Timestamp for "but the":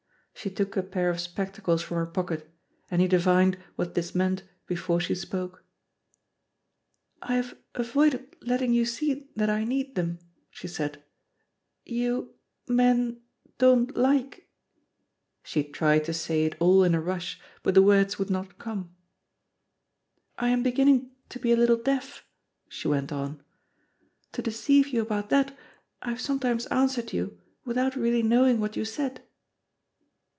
17.61-17.83